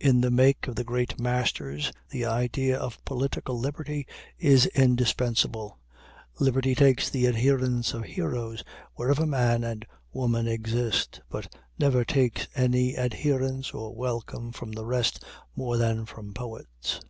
In 0.00 0.22
the 0.22 0.30
make 0.30 0.66
of 0.66 0.76
the 0.76 0.82
great 0.82 1.20
masters 1.20 1.92
the 2.08 2.24
idea 2.24 2.78
of 2.78 3.04
political 3.04 3.58
liberty 3.60 4.06
is 4.38 4.64
indispensable. 4.68 5.78
Liberty 6.40 6.74
takes 6.74 7.10
the 7.10 7.26
adherence 7.26 7.92
of 7.92 8.04
heroes 8.04 8.64
wherever 8.94 9.26
man 9.26 9.62
and 9.62 9.84
woman 10.10 10.48
exist 10.48 11.20
but 11.28 11.54
never 11.78 12.02
takes 12.02 12.48
any 12.54 12.94
adherence 12.94 13.74
or 13.74 13.94
welcome 13.94 14.52
from 14.52 14.72
the 14.72 14.86
rest 14.86 15.22
more 15.54 15.76
than 15.76 16.06
from 16.06 16.32
poets. 16.32 17.02